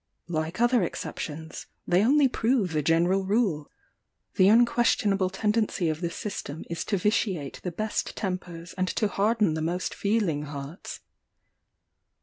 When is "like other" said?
0.27-0.81